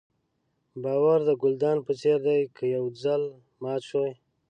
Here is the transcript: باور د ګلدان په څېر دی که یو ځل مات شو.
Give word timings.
باور 0.83 1.19
د 1.27 1.29
ګلدان 1.41 1.77
په 1.87 1.91
څېر 2.01 2.17
دی 2.27 2.39
که 2.55 2.63
یو 2.75 2.85
ځل 3.01 3.21
مات 3.61 3.81
شو. 3.89 4.03